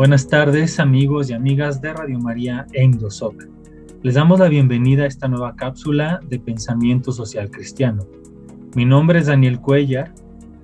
Buenas 0.00 0.28
tardes 0.28 0.80
amigos 0.80 1.28
y 1.28 1.34
amigas 1.34 1.82
de 1.82 1.92
Radio 1.92 2.18
María 2.18 2.66
en. 2.72 2.98
Les 4.02 4.14
damos 4.14 4.40
la 4.40 4.48
bienvenida 4.48 5.02
a 5.02 5.06
esta 5.06 5.28
nueva 5.28 5.54
cápsula 5.56 6.20
de 6.26 6.40
pensamiento 6.40 7.12
social 7.12 7.50
cristiano. 7.50 8.06
Mi 8.74 8.86
nombre 8.86 9.18
es 9.18 9.26
Daniel 9.26 9.60
Cuellar 9.60 10.14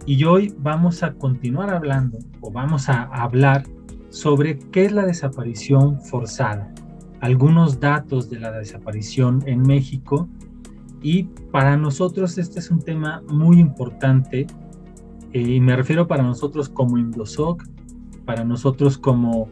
y 0.06 0.24
hoy 0.24 0.54
vamos 0.60 1.02
a 1.02 1.12
continuar 1.12 1.68
hablando 1.68 2.16
o 2.40 2.50
vamos 2.50 2.88
a 2.88 3.02
hablar 3.02 3.64
sobre 4.08 4.58
qué 4.58 4.86
es 4.86 4.92
la 4.92 5.04
desaparición 5.04 6.00
forzada, 6.00 6.72
algunos 7.20 7.78
datos 7.78 8.30
de 8.30 8.40
la 8.40 8.52
desaparición 8.52 9.42
en 9.44 9.60
México 9.60 10.30
y 11.02 11.24
para 11.52 11.76
nosotros 11.76 12.38
este 12.38 12.58
es 12.58 12.70
un 12.70 12.80
tema 12.80 13.22
muy 13.28 13.58
importante 13.58 14.46
eh, 15.34 15.40
y 15.42 15.60
me 15.60 15.76
refiero 15.76 16.08
para 16.08 16.22
nosotros 16.22 16.70
como 16.70 16.96
Indosoc 16.96 17.75
para 18.26 18.44
nosotros 18.44 18.98
como 18.98 19.48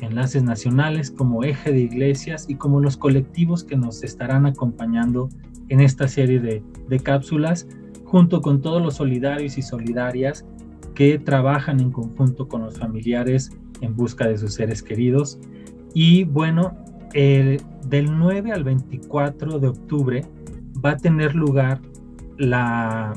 enlaces 0.00 0.42
nacionales, 0.42 1.10
como 1.10 1.42
eje 1.42 1.72
de 1.72 1.80
iglesias 1.80 2.46
y 2.48 2.54
como 2.54 2.80
los 2.80 2.96
colectivos 2.96 3.64
que 3.64 3.76
nos 3.76 4.02
estarán 4.02 4.46
acompañando 4.46 5.28
en 5.68 5.80
esta 5.80 6.08
serie 6.08 6.40
de, 6.40 7.00
cápsulas, 7.00 7.66
junto 8.04 8.40
con 8.40 8.60
todos 8.60 8.82
los 8.82 8.96
solidarios 8.96 9.56
y 9.58 9.62
solidarias 9.62 10.44
que 10.94 11.18
trabajan 11.18 11.80
en 11.80 11.90
conjunto 11.90 12.48
con 12.48 12.62
los 12.62 12.78
familiares 12.78 13.50
en 13.80 13.96
busca 13.96 14.26
de 14.26 14.36
sus 14.36 14.54
seres 14.54 14.82
queridos. 14.82 15.38
Y 15.94 16.24
bueno, 16.24 16.76
del 17.12 18.18
9 18.18 18.52
al 18.52 18.64
24 18.64 19.58
de 19.58 19.68
octubre 19.68 20.24
va 20.84 20.92
a 20.92 20.96
tener 20.96 21.34
lugar 21.34 21.80
la 22.38 23.14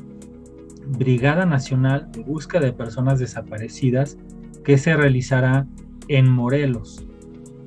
Brigada 0.97 1.45
Nacional 1.45 2.11
de 2.11 2.21
Búsqueda 2.23 2.65
de 2.65 2.73
Personas 2.73 3.19
Desaparecidas 3.19 4.17
que 4.63 4.77
se 4.77 4.95
realizará 4.95 5.67
en 6.07 6.29
Morelos. 6.29 7.05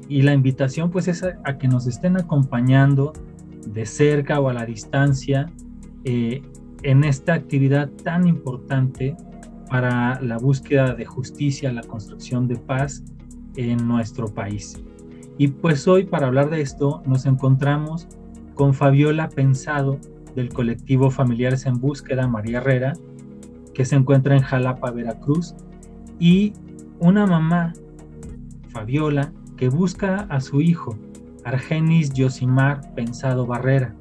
Y 0.08 0.22
la 0.22 0.34
invitación 0.34 0.90
pues 0.90 1.08
es 1.08 1.22
a, 1.22 1.58
que 1.58 1.68
nos 1.68 1.86
estén 1.86 2.16
acompañando 2.16 3.12
de 3.66 3.86
cerca 3.86 4.40
o 4.40 4.48
a 4.48 4.52
la 4.52 4.64
distancia 4.64 5.50
eh, 6.04 6.42
en 6.82 7.04
esta 7.04 7.34
actividad 7.34 7.88
tan 8.04 8.26
importante 8.28 9.16
para 9.68 10.20
la 10.20 10.38
búsqueda 10.38 10.94
de 10.94 11.04
justicia, 11.04 11.72
la 11.72 11.82
construcción 11.82 12.46
de 12.46 12.56
paz 12.56 13.02
en 13.56 13.88
nuestro 13.88 14.26
país. 14.28 14.80
Y 15.38 15.48
pues 15.48 15.86
hoy 15.88 16.04
para 16.04 16.28
hablar 16.28 16.50
de 16.50 16.60
esto 16.60 17.02
nos 17.06 17.26
encontramos 17.26 18.06
con 18.54 18.72
Fabiola 18.72 19.28
Pensado 19.28 19.98
del 20.34 20.50
colectivo 20.50 21.10
Familiares 21.10 21.66
en 21.66 21.80
Búsqueda 21.80 22.28
María 22.28 22.58
Herrera, 22.58 22.92
que 23.74 23.84
se 23.84 23.96
encuentra 23.96 24.36
en 24.36 24.42
Jalapa, 24.42 24.90
Veracruz, 24.90 25.54
y 26.18 26.52
una 26.98 27.26
mamá, 27.26 27.72
Fabiola, 28.68 29.32
que 29.56 29.68
busca 29.68 30.26
a 30.28 30.40
su 30.40 30.60
hijo, 30.60 30.96
Argenis 31.44 32.12
Yosimar 32.12 32.94
Pensado 32.94 33.46
Barrera. 33.46 33.94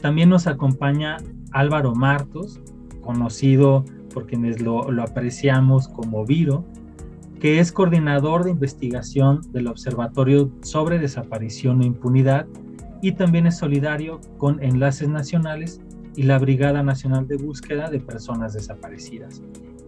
También 0.00 0.28
nos 0.28 0.46
acompaña 0.46 1.18
Álvaro 1.52 1.94
Martos, 1.94 2.60
conocido 3.02 3.84
por 4.12 4.26
quienes 4.26 4.60
lo, 4.60 4.90
lo 4.90 5.02
apreciamos 5.02 5.88
como 5.88 6.24
Viro, 6.24 6.64
que 7.40 7.58
es 7.58 7.72
coordinador 7.72 8.44
de 8.44 8.50
investigación 8.50 9.40
del 9.52 9.66
Observatorio 9.66 10.50
sobre 10.62 10.98
Desaparición 10.98 11.82
e 11.82 11.86
Impunidad 11.86 12.46
y 13.02 13.12
también 13.12 13.46
es 13.46 13.56
solidario 13.56 14.20
con 14.36 14.62
Enlaces 14.62 15.08
Nacionales 15.08 15.80
y 16.16 16.24
la 16.24 16.38
Brigada 16.38 16.82
Nacional 16.82 17.26
de 17.26 17.36
Búsqueda 17.36 17.88
de 17.88 18.00
Personas 18.00 18.52
Desaparecidas. 18.52 19.42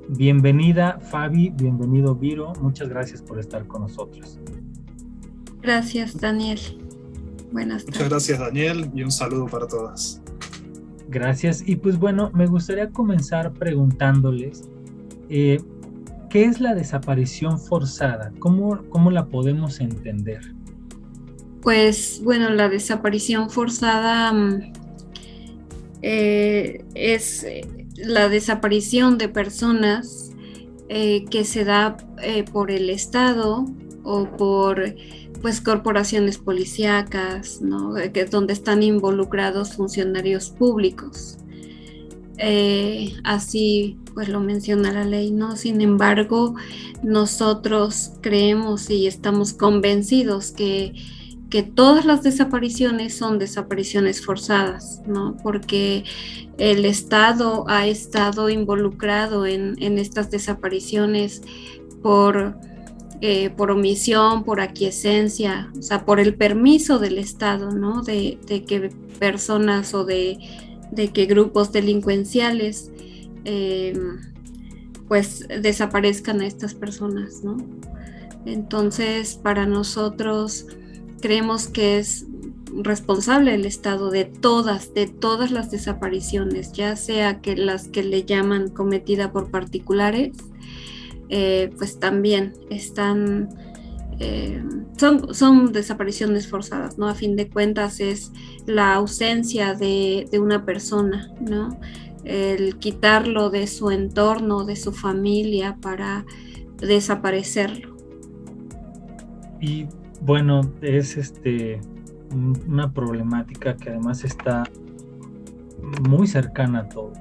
Bienvenida 0.09 0.99
Fabi, 1.01 1.51
bienvenido 1.51 2.15
Viro, 2.15 2.53
muchas 2.61 2.89
gracias 2.89 3.23
por 3.23 3.39
estar 3.39 3.67
con 3.67 3.83
nosotros. 3.83 4.39
Gracias 5.63 6.19
Daniel. 6.19 6.59
Buenas 7.53 7.85
tardes. 7.85 8.01
Muchas 8.01 8.09
gracias 8.11 8.39
Daniel 8.39 8.91
y 8.95 9.03
un 9.03 9.11
saludo 9.11 9.47
para 9.47 9.67
todas. 9.67 10.21
Gracias. 11.09 11.63
Y 11.67 11.77
pues 11.77 11.99
bueno, 11.99 12.31
me 12.35 12.47
gustaría 12.47 12.91
comenzar 12.91 13.53
preguntándoles, 13.53 14.65
eh, 15.29 15.61
¿qué 16.31 16.45
es 16.45 16.61
la 16.61 16.75
desaparición 16.75 17.61
forzada? 17.61 18.33
¿Cómo, 18.39 18.83
¿Cómo 18.89 19.11
la 19.11 19.27
podemos 19.27 19.81
entender? 19.81 20.41
Pues 21.61 22.21
bueno, 22.25 22.49
la 22.51 22.69
desaparición 22.69 23.51
forzada 23.51 24.33
mm, 24.33 24.73
eh, 26.03 26.85
es 26.95 27.47
la 27.97 28.29
desaparición 28.29 29.19
de 29.19 29.29
personas 29.29 30.31
eh, 30.89 31.25
que 31.31 31.45
se 31.45 31.65
da 31.65 31.97
eh, 32.23 32.45
por 32.45 32.71
el 32.71 32.91
Estado 32.91 33.67
o 34.05 34.25
por 34.37 34.95
pues 35.41 35.61
corporaciones 35.61 36.39
policíacas, 36.39 37.61
¿no? 37.61 37.95
que, 38.13 38.25
donde 38.27 38.53
están 38.53 38.83
involucrados 38.83 39.75
funcionarios 39.75 40.51
públicos. 40.51 41.39
Eh, 42.39 43.15
así 43.25 43.99
pues 44.15 44.29
lo 44.29 44.41
menciona 44.41 44.93
la 44.93 45.05
ley, 45.05 45.31
¿no? 45.31 45.57
Sin 45.57 45.81
embargo, 45.81 46.55
nosotros 47.03 48.13
creemos 48.21 48.91
y 48.91 49.07
estamos 49.07 49.53
convencidos 49.53 50.53
que 50.53 50.93
que 51.53 51.63
todas 51.63 52.07
las 52.07 52.23
desapariciones 52.23 53.15
son 53.15 53.39
desapariciones 53.39 54.25
forzadas, 54.25 55.03
¿no? 55.07 55.37
Porque 55.43 56.05
el 56.57 56.87
Estado 56.87 57.67
ha 57.69 57.87
estado 57.87 58.49
involucrado 58.49 59.45
en, 59.45 59.77
estas 59.99 60.31
desapariciones 60.31 61.43
por, 62.03 62.57
eh, 63.21 63.51
por 63.51 63.71
omisión, 63.71 64.45
por 64.45 64.63
aquiescencia, 64.63 65.71
o 65.79 65.83
sea, 65.83 66.07
por 66.07 66.21
el 66.21 66.37
permiso 66.37 66.99
del 66.99 67.19
Estado, 67.19 67.71
¿no? 67.71 68.01
De, 68.01 68.39
que 68.67 68.89
personas 69.19 69.93
o 69.93 70.07
de, 70.07 70.39
que 71.13 71.27
grupos 71.27 71.71
delincuenciales 71.71 72.91
eh, 73.45 73.93
pues 75.07 75.47
desaparezcan 75.61 76.41
a 76.41 76.47
estas 76.47 76.73
personas, 76.73 77.45
¿no? 77.45 77.59
Entonces, 78.47 79.35
para 79.35 79.67
nosotros, 79.67 80.67
creemos 81.23 81.69
que 81.69 81.99
es 81.99 82.27
responsable 82.75 83.55
el 83.55 83.65
Estado 83.65 84.11
de 84.11 84.25
todas, 84.25 84.93
de 84.93 85.07
todas 85.07 85.51
las 85.51 85.71
desapariciones, 85.71 86.73
ya 86.73 86.97
sea 86.97 87.41
que 87.41 87.57
las 87.57 87.89
que 87.89 88.03
le 88.03 88.25
llaman 88.25 88.69
cometida 88.69 89.33
por 89.33 89.51
particulares, 89.51 90.33
eh, 91.29 91.71
pues 91.79 91.99
también 91.99 92.53
están, 92.71 93.49
eh, 94.19 94.63
son, 94.99 95.35
son 95.35 95.73
desapariciones 95.73 96.49
forzadas, 96.49 96.99
¿no? 96.99 97.09
A 97.09 97.15
fin 97.15 97.37
de 97.37 97.49
cuentas 97.49 98.01
es 98.01 98.33
la 98.67 98.95
ausencia 98.95 99.75
de, 99.75 100.27
de 100.31 100.39
una 100.39 100.65
persona, 100.65 101.33
¿no? 101.41 101.79
El 102.25 102.79
quitarlo 102.79 103.51
de 103.51 103.67
su 103.67 103.91
entorno, 103.91 104.65
de 104.65 104.77
su 104.77 104.93
familia 104.93 105.77
para 105.81 106.25
desaparecerlo. 106.79 107.97
Y 109.61 109.87
bueno, 110.25 110.63
es 110.81 111.17
este 111.17 111.81
una 112.33 112.93
problemática 112.93 113.77
que 113.77 113.91
además 113.91 114.25
está 114.25 114.65
muy 116.09 116.27
cercana 116.27 116.81
a 116.81 116.89
todos, 116.89 117.19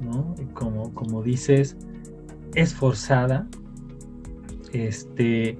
¿no? 0.00 0.34
como, 0.54 0.92
como 0.94 1.22
dices, 1.22 1.76
es 2.54 2.74
forzada, 2.74 3.46
este, 4.72 5.58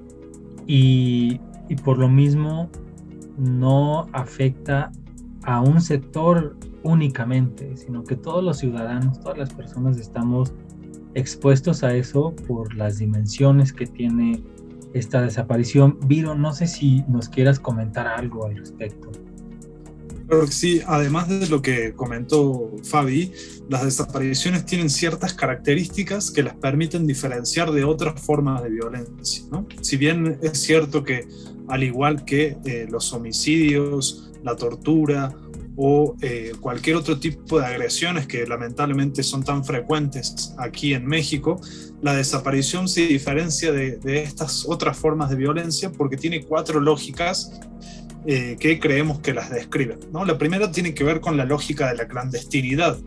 y, 0.67 1.39
y 1.69 1.75
por 1.75 1.97
lo 1.97 2.09
mismo 2.09 2.69
no 3.37 4.07
afecta 4.11 4.91
a 5.43 5.61
un 5.61 5.79
sector 5.79 6.57
únicamente, 6.83 7.77
sino 7.77 8.03
que 8.03 8.15
todos 8.15 8.43
los 8.43 8.57
ciudadanos, 8.57 9.19
todas 9.21 9.37
las 9.37 9.53
personas 9.53 9.97
estamos 9.97 10.53
expuestos 11.13 11.83
a 11.83 11.93
eso 11.95 12.35
por 12.47 12.75
las 12.75 12.97
dimensiones 12.99 13.73
que 13.73 13.85
tiene 13.85 14.43
esta 14.93 15.21
desaparición. 15.21 15.97
Viro, 16.05 16.35
no 16.35 16.53
sé 16.53 16.67
si 16.67 17.03
nos 17.07 17.29
quieras 17.29 17.59
comentar 17.59 18.07
algo 18.07 18.45
al 18.45 18.57
respecto. 18.57 19.11
Sí, 20.49 20.81
además 20.85 21.27
de 21.27 21.47
lo 21.47 21.61
que 21.61 21.93
comentó 21.93 22.71
Fabi, 22.83 23.31
las 23.67 23.83
desapariciones 23.83 24.63
tienen 24.63 24.91
ciertas 24.91 25.33
características 25.33 26.29
que 26.29 26.43
las 26.43 26.55
permiten 26.55 27.07
diferenciar 27.07 27.71
de 27.71 27.83
otras 27.83 28.21
formas 28.21 28.61
de 28.61 28.69
violencia. 28.69 29.43
Si 29.81 29.97
bien 29.97 30.37
es 30.43 30.59
cierto 30.61 31.03
que 31.03 31.27
al 31.67 31.83
igual 31.83 32.25
que 32.25 32.57
eh, 32.63 32.87
los 32.89 33.11
homicidios, 33.11 34.31
la 34.43 34.55
tortura 34.55 35.35
o 35.75 36.15
eh, 36.21 36.51
cualquier 36.59 36.95
otro 36.95 37.19
tipo 37.19 37.59
de 37.59 37.65
agresiones 37.65 38.27
que 38.27 38.45
lamentablemente 38.45 39.23
son 39.23 39.43
tan 39.43 39.63
frecuentes 39.63 40.53
aquí 40.57 40.93
en 40.93 41.05
México, 41.05 41.61
la 42.01 42.15
desaparición 42.15 42.87
se 42.87 43.01
diferencia 43.07 43.71
de, 43.71 43.99
estas 44.23 44.65
otras 44.67 44.97
formas 44.97 45.29
de 45.29 45.35
violencia 45.35 45.91
porque 45.91 46.17
tiene 46.17 46.43
cuatro 46.43 46.79
lógicas 46.79 47.51
eh, 48.25 48.57
que 48.59 48.79
creemos 48.79 49.19
que 49.19 49.33
las 49.33 49.49
describen. 49.49 49.99
¿no? 50.11 50.25
La 50.25 50.37
primera 50.37 50.71
tiene 50.71 50.93
que 50.93 51.03
ver 51.03 51.19
con 51.19 51.37
la 51.37 51.45
lógica 51.45 51.89
de 51.89 51.95
la 51.95 52.07
clandestinidad. 52.07 52.97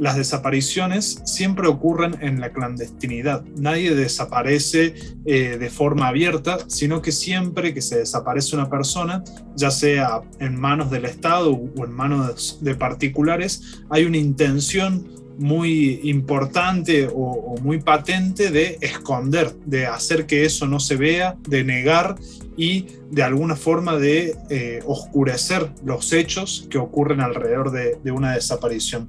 Las 0.00 0.16
desapariciones 0.16 1.20
siempre 1.24 1.68
ocurren 1.68 2.16
en 2.22 2.40
la 2.40 2.52
clandestinidad. 2.52 3.44
Nadie 3.56 3.94
desaparece 3.94 4.94
eh, 5.26 5.58
de 5.58 5.70
forma 5.70 6.08
abierta, 6.08 6.58
sino 6.68 7.02
que 7.02 7.12
siempre 7.12 7.74
que 7.74 7.82
se 7.82 7.98
desaparece 7.98 8.56
una 8.56 8.70
persona, 8.70 9.22
ya 9.56 9.70
sea 9.70 10.22
en 10.38 10.58
manos 10.58 10.90
del 10.90 11.04
Estado 11.04 11.52
o 11.52 11.84
en 11.84 11.92
manos 11.92 12.60
de 12.62 12.74
particulares, 12.74 13.82
hay 13.90 14.06
una 14.06 14.16
intención 14.16 15.06
muy 15.36 16.00
importante 16.04 17.08
o, 17.12 17.56
muy 17.62 17.80
patente 17.80 18.50
de 18.50 18.78
esconder, 18.80 19.54
de 19.66 19.86
hacer 19.86 20.24
que 20.26 20.46
eso 20.46 20.66
no 20.66 20.80
se 20.80 20.96
vea, 20.96 21.36
de 21.46 21.62
negar 21.62 22.16
y 22.56 22.86
de 23.10 23.22
alguna 23.22 23.56
forma 23.56 23.96
de 23.96 24.34
eh, 24.48 24.80
oscurecer 24.86 25.70
los 25.84 26.12
hechos 26.14 26.66
que 26.70 26.78
ocurren 26.78 27.20
alrededor 27.20 27.70
de 27.70 28.10
una 28.10 28.32
desaparición. 28.34 29.08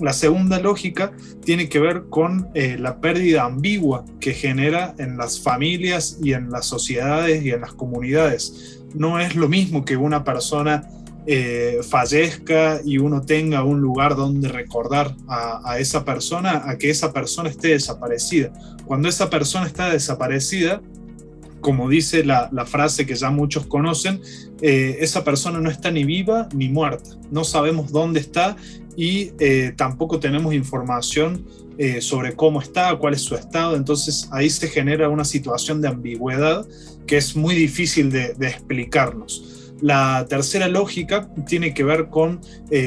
La 0.00 0.12
segunda 0.12 0.58
lógica 0.58 1.12
tiene 1.44 1.68
que 1.68 1.78
ver 1.78 2.04
con 2.10 2.48
eh, 2.54 2.76
la 2.78 3.00
pérdida 3.00 3.44
ambigua 3.44 4.04
que 4.20 4.34
genera 4.34 4.94
en 4.98 5.16
las 5.16 5.40
familias 5.40 6.18
y 6.22 6.32
en 6.32 6.50
las 6.50 6.66
sociedades 6.66 7.44
y 7.44 7.50
en 7.50 7.60
las 7.60 7.72
comunidades. 7.74 8.80
No 8.94 9.20
es 9.20 9.34
lo 9.34 9.48
mismo 9.48 9.84
que 9.84 9.96
una 9.96 10.24
persona 10.24 10.88
eh, 11.26 11.80
fallezca 11.88 12.80
y 12.84 12.98
uno 12.98 13.22
tenga 13.22 13.64
un 13.64 13.80
lugar 13.80 14.14
donde 14.14 14.48
recordar 14.48 15.16
a, 15.26 15.78
esa 15.78 16.04
persona, 16.04 16.64
a 16.66 16.76
que 16.76 16.90
esa 16.90 17.14
persona 17.14 17.48
esté 17.48 17.68
desaparecida. 17.68 18.52
Cuando 18.84 19.08
esa 19.08 19.30
persona 19.30 19.66
está 19.66 19.88
desaparecida, 19.90 20.82
como 21.64 21.88
dice 21.88 22.24
la, 22.24 22.66
frase 22.66 23.06
que 23.06 23.14
ya 23.14 23.30
muchos 23.30 23.66
conocen, 23.66 24.20
eh, 24.60 24.98
esa 25.00 25.24
persona 25.24 25.60
no 25.60 25.70
está 25.70 25.90
ni 25.90 26.04
viva 26.04 26.46
ni 26.54 26.68
muerta. 26.68 27.16
No 27.30 27.42
sabemos 27.42 27.90
dónde 27.90 28.20
está 28.20 28.54
y 28.98 29.32
eh, 29.40 29.72
tampoco 29.74 30.20
tenemos 30.20 30.52
información 30.52 31.46
eh, 31.78 32.02
sobre 32.02 32.36
cómo 32.36 32.60
está, 32.60 32.94
cuál 32.96 33.14
es 33.14 33.22
su 33.22 33.34
estado. 33.34 33.76
Entonces 33.76 34.28
ahí 34.30 34.50
se 34.50 34.68
genera 34.68 35.08
una 35.08 35.24
situación 35.24 35.80
de 35.80 35.88
ambigüedad 35.88 36.66
que 37.06 37.16
es 37.16 37.34
muy 37.34 37.54
difícil 37.54 38.10
de, 38.10 38.36
explicarnos. 38.40 39.72
La 39.80 40.26
tercera 40.28 40.68
lógica 40.68 41.30
tiene 41.46 41.72
que 41.72 41.82
ver 41.82 42.08
con 42.08 42.40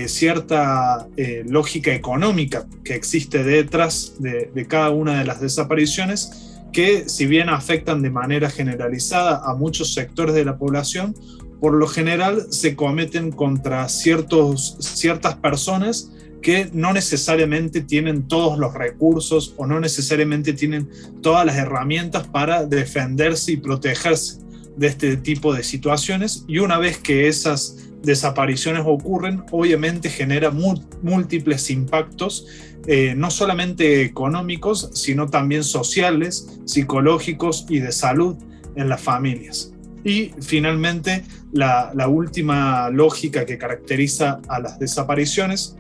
cierta 0.08 1.08
lógica 1.46 1.94
económica 1.94 2.66
que 2.84 2.96
existe 2.96 3.44
detrás 3.44 4.14
de, 4.20 4.52
de 4.54 4.68
cada 4.68 4.92
una 4.92 5.20
de 5.20 5.26
las 5.26 5.42
desapariciones 5.42 6.47
que 6.72 7.10
si 7.10 7.26
bien 7.26 7.50
afectan 7.50 8.02
de 8.02 8.10
manera 8.10 8.50
generalizada 8.50 9.42
a 9.46 9.56
muchos 9.56 9.94
sectores 9.94 10.36
de 10.36 10.46
la 10.46 10.58
población, 10.58 11.16
por 11.60 11.74
lo 11.74 11.88
general 11.88 12.48
se 12.52 12.76
cometen 12.76 13.32
contra 13.32 13.88
ciertos, 13.90 14.78
ciertas 14.80 15.36
personas 15.36 16.12
que 16.42 16.70
no 16.72 16.94
necesariamente 16.94 17.82
tienen 17.82 18.28
todos 18.28 18.60
los 18.60 18.74
recursos 18.74 19.54
o 19.58 19.66
no 19.66 19.80
necesariamente 19.80 20.54
tienen 20.54 20.90
todas 21.22 21.46
las 21.46 21.58
herramientas 21.58 22.28
para 22.28 22.66
defenderse 22.66 23.54
y 23.54 23.58
protegerse 23.58 24.40
de 24.76 24.88
este 24.88 25.18
tipo 25.18 25.54
de 25.54 25.64
situaciones. 25.64 26.46
Y 26.48 26.60
una 26.60 26.78
vez 26.78 27.00
que 27.00 27.28
esas 27.28 27.88
desapariciones 28.04 28.84
ocurren, 28.86 29.44
obviamente 29.52 30.10
genera 30.10 30.52
múltiples 30.52 31.70
impactos, 31.72 32.46
eh, 32.88 33.14
no 33.18 33.30
solamente 33.30 34.02
económicos, 34.02 34.92
sino 34.94 35.28
también 35.28 35.64
sociales, 35.66 36.60
psicológicos 36.66 37.66
y 37.68 37.80
de 37.80 37.92
salud 37.92 38.38
en 38.76 38.88
las 38.88 39.02
familias. 39.02 39.74
Y 40.06 40.32
finalmente, 40.40 41.26
la, 41.52 42.08
última 42.08 42.90
lógica 42.90 43.46
que 43.46 43.58
caracteriza 43.58 44.40
a 44.48 44.60
las 44.60 44.80
desapariciones 44.80 45.76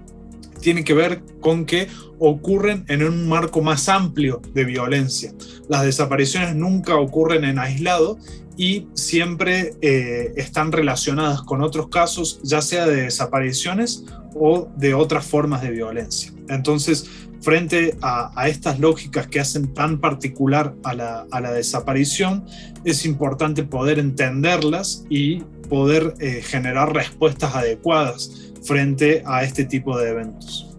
tiene 0.61 0.83
que 0.83 0.93
ver 0.93 1.21
con 1.39 1.65
que 1.65 1.87
ocurren 2.19 2.85
en 2.87 3.03
un 3.03 3.27
marco 3.27 3.61
más 3.61 3.89
amplio 3.89 4.41
de 4.53 4.65
violencia. 4.65 5.33
Las 5.69 5.83
desapariciones 5.83 6.55
nunca 6.55 6.95
ocurren 6.95 7.43
en 7.43 7.59
aislado 7.59 8.17
y 8.57 8.87
siempre 8.93 9.75
eh, 9.81 10.33
están 10.35 10.71
relacionadas 10.71 11.43
con 11.43 11.61
otros 11.61 11.89
casos, 11.89 12.39
ya 12.43 12.61
sea 12.61 12.87
de 12.87 13.03
desapariciones 13.03 14.05
o 14.33 14.67
de 14.75 14.93
otras 14.93 15.25
formas 15.25 15.61
de 15.61 15.69
violencia. 15.69 16.33
Entonces, 16.49 17.07
frente 17.41 17.95
a, 18.01 18.47
estas 18.47 18.79
lógicas 18.79 19.27
que 19.27 19.39
hacen 19.39 19.73
tan 19.73 19.99
particular 19.99 20.73
a 20.83 20.93
la, 20.95 21.51
desaparición, 21.51 22.45
es 22.83 23.05
importante 23.05 23.63
poder 23.63 23.99
entenderlas 23.99 25.05
y 25.09 25.41
poder 25.69 26.15
eh, 26.19 26.41
generar 26.41 26.93
respuestas 26.93 27.55
adecuadas 27.55 28.46
frente 28.63 29.23
a 29.25 29.43
este 29.43 29.65
tipo 29.65 29.97
de 29.97 30.09
eventos. 30.09 30.75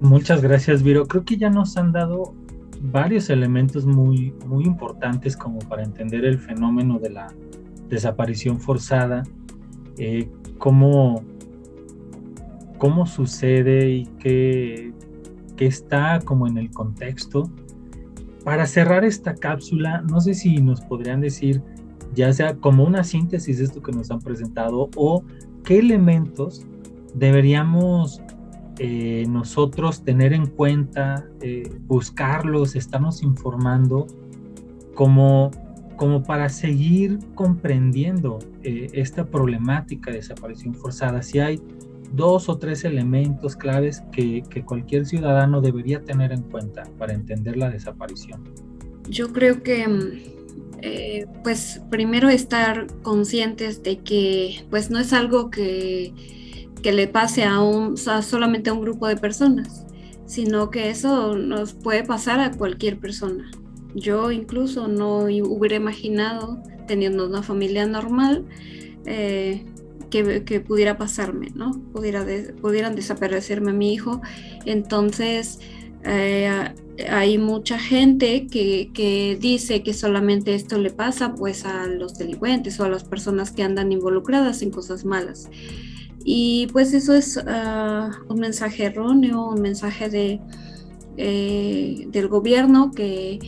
Muchas 0.00 0.42
gracias, 0.42 0.82
Viro. 0.82 1.06
Creo 1.06 1.24
que 1.24 1.36
ya 1.36 1.50
nos 1.50 1.76
han 1.76 1.92
dado 1.92 2.34
varios 2.80 3.30
elementos 3.30 3.84
muy, 3.84 4.32
muy 4.46 4.64
importantes 4.64 5.36
como 5.36 5.58
para 5.60 5.82
entender 5.82 6.24
el 6.24 6.38
fenómeno 6.38 6.98
de 6.98 7.10
la 7.10 7.32
desaparición 7.88 8.60
forzada, 8.60 9.24
eh, 9.96 10.28
cómo 10.58 11.24
cómo 12.78 13.06
sucede 13.06 13.90
y 13.90 14.06
qué, 14.20 14.92
está 15.58 16.20
como 16.24 16.46
en 16.46 16.56
el 16.56 16.70
contexto. 16.70 17.50
Para 18.44 18.64
cerrar 18.66 19.04
esta 19.04 19.34
cápsula, 19.34 20.02
no 20.02 20.20
sé 20.20 20.32
si 20.34 20.58
nos 20.58 20.80
podrían 20.80 21.20
decir, 21.20 21.60
ya 22.14 22.32
sea 22.32 22.56
como 22.56 22.84
una 22.84 23.02
síntesis 23.04 23.58
de 23.58 23.64
esto 23.64 23.82
que 23.82 23.92
nos 23.92 24.10
han 24.10 24.20
presentado, 24.20 24.88
o 24.96 25.24
qué 25.68 25.80
elementos 25.80 26.64
deberíamos 27.12 28.22
eh, 28.78 29.26
nosotros 29.28 30.02
tener 30.02 30.32
en 30.32 30.46
cuenta, 30.46 31.26
eh, 31.42 31.70
buscarlos, 31.86 32.74
estarnos 32.74 33.22
informando, 33.22 34.06
como, 34.94 35.50
como 35.96 36.22
para 36.22 36.48
seguir 36.48 37.18
comprendiendo 37.34 38.38
eh, 38.62 38.88
esta 38.94 39.26
problemática 39.26 40.10
de 40.10 40.16
desaparición 40.16 40.74
forzada. 40.74 41.22
Si 41.22 41.38
hay 41.38 41.60
dos 42.14 42.48
o 42.48 42.56
tres 42.56 42.86
elementos 42.86 43.54
claves 43.54 44.02
que, 44.10 44.42
cualquier 44.64 45.04
ciudadano 45.04 45.60
debería 45.60 46.02
tener 46.02 46.32
en 46.32 46.44
cuenta 46.44 46.84
para 46.96 47.12
entender 47.12 47.58
la 47.58 47.68
desaparición? 47.68 48.42
Yo 49.10 49.34
creo 49.34 49.62
que 49.62 49.86
mm, 49.86 50.37
eh, 50.82 51.26
pues 51.42 51.80
primero 51.90 52.28
estar 52.28 52.86
conscientes 53.02 53.82
de 53.82 53.98
que 53.98 54.64
pues 54.70 54.90
no 54.90 54.98
es 54.98 55.12
algo 55.12 55.50
que, 55.50 56.14
que 56.82 56.92
le 56.92 57.08
pase 57.08 57.44
a 57.44 57.60
un 57.60 57.96
solamente 57.96 58.70
a 58.70 58.74
un 58.74 58.80
grupo 58.80 59.06
de 59.06 59.16
personas, 59.16 59.86
sino 60.26 60.70
que 60.70 60.90
eso 60.90 61.36
nos 61.36 61.72
puede 61.72 62.04
pasar 62.04 62.40
a 62.40 62.52
cualquier 62.52 62.98
persona. 62.98 63.50
Yo 63.94 64.30
incluso 64.30 64.86
no 64.86 65.24
hubiera 65.24 65.76
imaginado 65.76 66.62
teniendo 66.86 67.26
una 67.26 67.42
familia 67.42 67.86
normal 67.86 68.44
eh, 69.06 69.64
que, 70.10 70.60
pudiera 70.60 70.96
pasarme, 70.96 71.48
¿no? 71.54 71.72
Pudiera 71.92 72.24
pudieran 72.60 72.94
desaparecerme 72.94 73.70
a 73.70 73.74
mi 73.74 73.92
hijo. 73.92 74.20
Entonces, 74.64 75.60
eh, 76.04 76.74
hay 77.10 77.38
mucha 77.38 77.78
gente 77.78 78.46
que, 78.46 78.90
que, 78.92 79.36
dice 79.40 79.82
que 79.82 79.92
solamente 79.92 80.54
esto 80.54 80.78
le 80.78 80.90
pasa 80.90 81.34
pues 81.34 81.64
a 81.64 81.86
los 81.86 82.14
delincuentes 82.14 82.78
o 82.80 82.84
a 82.84 82.88
las 82.88 83.04
personas 83.04 83.50
que 83.50 83.62
andan 83.62 83.92
involucradas 83.92 84.62
en 84.62 84.70
cosas 84.70 85.04
malas. 85.04 85.48
Y 86.24 86.68
pues 86.72 86.92
eso 86.92 87.14
es 87.14 87.38
ah, 87.46 88.10
un 88.28 88.40
mensaje 88.40 88.84
erróneo, 88.84 89.48
un 89.48 89.60
mensaje 89.60 90.08
de, 90.08 90.40
eh, 91.16 92.06
del 92.08 92.28
gobierno 92.28 92.92
que 92.92 93.38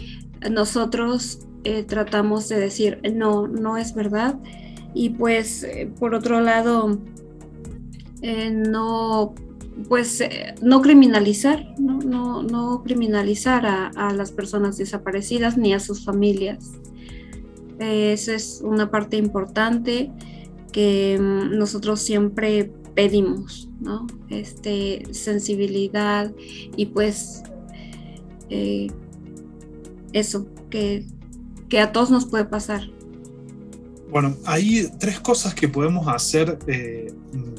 nosotros 0.50 1.40
eh, 1.64 1.82
tratamos 1.82 2.48
de 2.48 2.58
decir, 2.58 3.00
no, 3.14 3.46
no 3.46 3.76
es 3.76 3.94
verdad 3.94 4.38
y 4.94 5.10
pues 5.10 5.66
por 5.98 6.14
otro 6.14 6.40
lado 6.40 6.98
no 8.22 9.34
pues 9.88 10.20
eh, 10.20 10.54
no 10.62 10.82
criminalizar 10.82 11.74
no, 11.78 12.42
no, 12.42 12.82
criminalizar 12.82 13.64
a, 13.66 14.12
las 14.12 14.32
personas 14.32 14.76
desaparecidas 14.78 15.56
ni 15.56 15.72
a 15.72 15.80
sus 15.80 16.04
familias. 16.04 16.72
Esa 17.78 18.34
es 18.34 18.60
una 18.62 18.90
parte 18.90 19.16
importante 19.16 20.10
que 20.72 21.18
mm, 21.18 21.56
nosotros 21.56 22.00
siempre 22.00 22.72
pedimos 22.94 23.68
no 23.80 24.06
este 24.28 25.02
sensibilidad 25.12 26.32
y 26.76 26.86
pues 26.86 27.42
eso 30.12 30.46
que, 30.70 31.06
que 31.68 31.80
a 31.80 31.92
todos 31.92 32.10
nos 32.10 32.26
puede 32.26 32.44
pasar. 32.44 32.82
Bueno, 34.10 34.36
hay 34.44 34.88
tres 34.98 35.20
cosas 35.20 35.54
que 35.54 35.68
podemos 35.68 36.08
hacer 36.08 36.58
eh, 36.66 37.12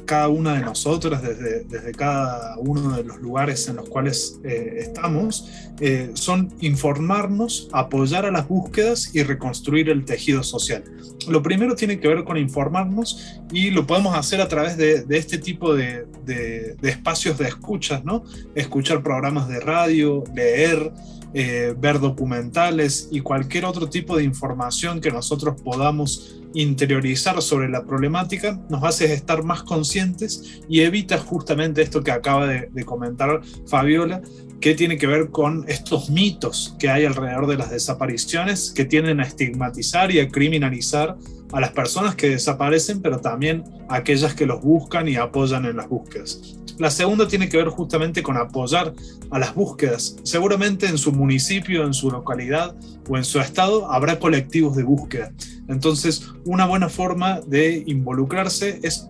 cada 0.06 0.28
una 0.30 0.54
de 0.56 0.62
nosotras, 0.62 1.22
desde, 1.22 1.64
desde 1.64 1.92
cada 1.92 2.58
uno 2.58 2.96
de 2.96 3.04
los 3.04 3.20
lugares 3.20 3.68
en 3.68 3.78
los 3.78 3.90
cuales 3.90 4.40
eh, 4.44 4.78
estamos, 4.80 5.50
eh, 5.80 6.12
son 6.14 6.54
informarnos, 6.62 7.70
apoyar 7.72 8.26
a 8.26 8.32
las 8.32 8.48
búsquedas 8.48 9.16
y 9.16 9.24
reconstruir 9.24 9.90
el 9.90 10.06
tejido 10.06 10.44
social. 10.44 10.84
Lo 11.28 11.42
primero 11.42 11.76
tiene 11.76 12.00
que 12.00 12.08
ver 12.08 12.24
con 12.24 12.38
informarnos 12.38 13.42
y 13.52 13.72
lo 13.72 13.86
podemos 13.86 14.16
hacer 14.16 14.42
a 14.42 14.48
través 14.48 14.78
de, 14.78 15.06
este 15.10 15.38
tipo 15.38 15.74
de, 15.74 16.06
de, 16.26 16.76
de, 16.82 16.90
espacios 16.90 17.38
de 17.38 17.48
escuchas, 17.48 18.04
¿no? 18.04 18.24
Escuchar 18.56 19.04
programas 19.04 19.48
de 19.48 19.60
radio, 19.60 20.24
leer, 20.34 20.92
eh, 21.34 21.74
ver 21.78 22.00
documentales 22.00 23.08
y 23.12 23.22
cualquier 23.22 23.66
otro 23.66 23.90
tipo 23.90 24.18
de 24.18 24.24
información 24.24 25.00
que 25.00 25.12
nosotros 25.12 25.62
podamos 25.62 26.42
interiorizar 26.54 27.42
sobre 27.42 27.70
la 27.70 27.86
problemática 27.86 28.60
nos 28.70 28.84
hace 28.84 29.14
estar 29.14 29.44
más 29.44 29.64
conscientes 29.64 30.62
y 30.68 30.82
evita 30.82 31.18
justamente 31.18 31.82
esto 31.82 32.04
que 32.04 32.12
acaba 32.12 32.48
de, 32.48 32.70
de 32.72 32.84
comentar 32.84 33.42
Fabiola, 33.68 34.22
que 34.60 34.76
tiene 34.76 34.98
que 34.98 35.08
ver 35.08 35.30
con 35.32 35.66
estos 35.68 36.10
mitos 36.10 36.76
que 36.80 36.90
hay 36.90 37.06
alrededor 37.06 37.48
de 37.48 37.58
las 37.58 37.72
desapariciones 37.72 38.72
que 38.72 38.86
tienden 38.86 39.20
a 39.20 39.24
estigmatizar 39.24 40.12
y 40.12 40.20
a 40.20 40.28
criminalizar 40.30 41.18
a 41.52 41.60
las 41.60 41.72
personas 41.72 42.16
que 42.16 42.30
desaparecen, 42.30 43.02
pero 43.02 43.20
también 43.20 43.64
a 43.90 43.96
aquellas 43.96 44.34
que 44.36 44.46
los 44.46 44.62
buscan 44.62 45.08
y 45.08 45.16
apoyan 45.16 45.66
en 45.66 45.78
las 45.78 45.90
búsquedas. 45.90 46.61
La 46.82 46.90
segunda 46.90 47.28
tiene 47.28 47.48
que 47.48 47.58
ver 47.58 47.68
justamente 47.68 48.24
con 48.24 48.38
apoyar 48.38 48.96
a 49.30 49.38
las 49.38 49.54
búsquedas. 49.54 50.16
Seguramente 50.24 50.88
en 50.88 50.98
su 50.98 51.12
municipio, 51.12 51.86
en 51.86 51.94
su 51.94 52.10
localidad 52.10 52.76
o 53.08 53.18
en 53.18 53.24
su 53.24 53.40
estado 53.40 53.92
habrá 53.92 54.18
colectivos 54.18 54.76
de 54.76 54.82
búsqueda. 54.82 55.32
Entonces, 55.68 56.32
una 56.44 56.66
buena 56.66 56.90
forma 56.90 57.40
de 57.42 57.84
involucrarse 57.86 58.80
es 58.82 59.08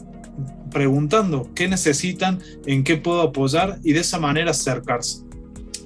preguntando 0.70 1.50
qué 1.56 1.70
necesitan, 1.70 2.40
en 2.66 2.84
qué 2.84 2.98
puedo 2.98 3.22
apoyar 3.22 3.80
y 3.86 3.94
de 3.94 4.02
esa 4.02 4.20
manera 4.20 4.52
acercarse. 4.52 5.22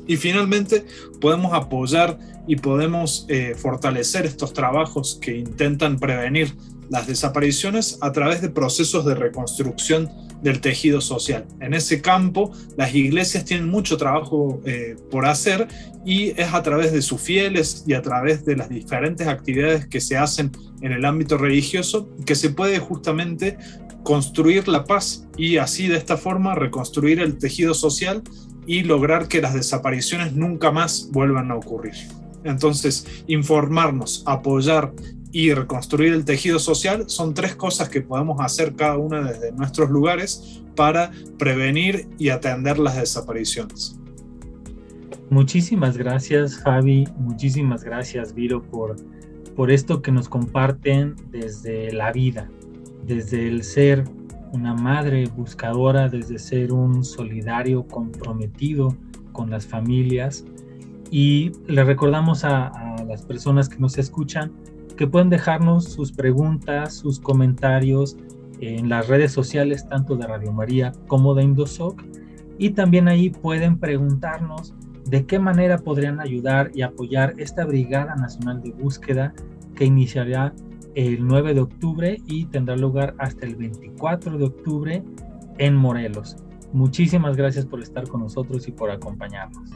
Y 0.08 0.18
finalmente 0.18 0.88
podemos 1.22 1.54
apoyar 1.54 2.18
y 2.48 2.56
podemos 2.56 3.28
eh, 3.30 3.54
fortalecer 3.56 4.26
estos 4.26 4.54
trabajos 4.54 5.20
que 5.22 5.38
intentan 5.38 6.00
prevenir 6.00 6.56
las 6.90 7.06
desapariciones 7.06 8.00
a 8.02 8.12
través 8.12 8.42
de 8.42 8.50
procesos 8.50 9.06
de 9.06 9.14
reconstrucción 9.14 10.25
del 10.42 10.62
tejido 10.62 11.02
social. 11.02 11.46
En 11.60 11.74
ese 11.74 12.02
campo, 12.02 12.52
las 12.78 12.94
iglesias 12.94 13.46
tienen 13.46 13.68
mucho 13.68 13.98
trabajo 13.98 14.62
eh, 14.66 14.96
por 15.10 15.26
hacer 15.26 15.68
y 16.06 16.40
es 16.40 16.54
a 16.54 16.62
través 16.62 16.92
de 16.94 17.02
sus 17.02 17.22
fieles 17.22 17.84
y 17.88 17.94
a 17.94 18.02
través 18.02 18.46
de 18.46 18.56
las 18.56 18.70
diferentes 18.70 19.28
actividades 19.28 19.88
que 19.88 20.02
se 20.02 20.18
hacen 20.18 20.52
en 20.82 20.92
el 20.92 21.06
ámbito 21.06 21.38
religioso 21.38 22.10
que 22.26 22.36
se 22.36 22.52
puede 22.52 22.80
justamente 22.80 23.58
construir 24.04 24.68
la 24.68 24.86
paz 24.86 25.28
y 25.36 25.58
así 25.58 25.88
de 25.88 25.98
esta 25.98 26.16
forma 26.16 26.54
reconstruir 26.54 27.20
el 27.20 27.38
tejido 27.38 27.74
social 27.74 28.22
y 28.68 28.84
lograr 28.84 29.28
que 29.28 29.42
las 29.42 29.54
desapariciones 29.54 30.34
nunca 30.34 30.72
más 30.72 31.10
vuelvan 31.12 31.52
a 31.52 31.56
ocurrir. 31.56 31.96
Entonces, 32.44 33.08
informarnos, 33.28 34.24
apoyar 34.28 34.94
y 35.36 35.54
reconstruir 35.54 36.14
el 36.14 36.24
tejido 36.24 36.60
social 36.60 37.10
son 37.10 37.34
tres 37.34 37.58
cosas 37.58 37.90
que 37.90 38.00
podemos 38.00 38.40
hacer 38.40 38.74
cada 38.74 38.98
una 38.98 39.20
desde 39.20 39.52
nuestros 39.52 39.90
lugares 39.90 40.64
para 40.78 41.12
prevenir 41.38 42.08
y 42.18 42.30
atender 42.30 42.80
las 42.80 42.96
desapariciones. 42.96 44.00
Muchísimas 45.30 45.98
gracias 45.98 46.56
Javi, 46.60 47.04
muchísimas 47.18 47.84
gracias 47.84 48.34
Viro 48.34 48.64
por, 48.64 48.96
por 49.58 49.72
esto 49.72 50.02
que 50.02 50.10
nos 50.10 50.30
comparten 50.30 51.18
desde 51.32 51.92
la 51.92 52.14
vida, 52.14 52.50
desde 53.06 53.50
el 53.50 53.66
ser 53.66 54.06
una 54.54 54.74
madre 54.74 55.28
buscadora, 55.36 56.08
desde 56.08 56.40
ser 56.40 56.72
un 56.72 57.04
solidario 57.04 57.86
comprometido 57.86 58.96
con 59.34 59.50
las 59.50 59.66
familias. 59.66 60.46
Y 61.12 61.52
le 61.68 61.84
recordamos 61.84 62.46
a, 62.46 62.68
a 62.68 63.04
las 63.04 63.24
personas 63.24 63.68
que 63.68 63.80
nos 63.80 63.98
escuchan 63.98 64.54
que 64.96 65.08
pueden 65.08 65.30
dejarnos 65.30 65.86
sus 65.86 66.12
preguntas, 66.12 66.96
sus 66.96 67.20
comentarios 67.20 68.18
en 68.60 68.90
las 68.90 69.08
redes 69.08 69.32
sociales, 69.32 69.88
tanto 69.88 70.16
de 70.16 70.28
Radio 70.28 70.52
María 70.52 70.92
como 71.08 71.34
de 71.36 71.44
Indosoc. 71.44 72.04
Y 72.58 72.72
también 72.72 73.08
ahí 73.08 73.30
pueden 73.30 73.80
preguntarnos 73.80 74.74
de 75.06 75.26
qué 75.26 75.40
manera 75.40 75.78
podrían 75.78 76.20
ayudar 76.20 76.72
y 76.74 76.82
apoyar 76.82 77.34
esta 77.38 77.66
Brigada 77.66 78.16
Nacional 78.16 78.62
de 78.62 78.72
Búsqueda 78.72 79.34
que 79.76 79.86
iniciará 79.86 80.54
el 80.96 81.26
9 81.28 81.54
de 81.54 81.62
octubre 81.62 82.22
y 82.26 82.46
tendrá 82.46 82.78
lugar 82.78 83.14
hasta 83.18 83.46
el 83.46 83.56
24 83.56 84.38
de 84.38 84.46
octubre 84.46 85.04
en 85.58 85.76
Morelos. 85.76 86.38
Muchísimas 86.72 87.36
gracias 87.36 87.66
por 87.66 87.82
estar 87.82 88.08
con 88.08 88.22
nosotros 88.22 88.68
y 88.68 88.72
por 88.72 88.90
acompañarnos. 88.90 89.70